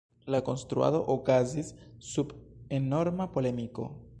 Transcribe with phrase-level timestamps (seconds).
[0.35, 1.69] La konstruado okazis
[2.13, 2.33] sub
[2.79, 3.91] enorma polemiko.